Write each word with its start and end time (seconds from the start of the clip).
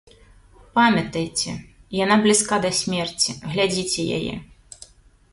Памятайце, 0.77 1.51
яна 2.03 2.15
блізка 2.23 2.55
да 2.63 2.71
смерці, 2.79 3.35
глядзіце 3.51 4.07
яе. 4.17 4.35